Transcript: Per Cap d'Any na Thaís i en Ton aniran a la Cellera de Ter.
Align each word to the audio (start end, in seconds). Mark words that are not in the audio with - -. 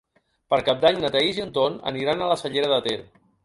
Per 0.53 0.57
Cap 0.69 0.79
d'Any 0.85 0.97
na 1.03 1.11
Thaís 1.17 1.41
i 1.41 1.45
en 1.45 1.53
Ton 1.59 1.77
aniran 1.95 2.25
a 2.29 2.33
la 2.33 2.41
Cellera 2.47 2.77
de 2.77 2.85
Ter. 2.91 3.01